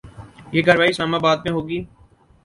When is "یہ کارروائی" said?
0.53-0.89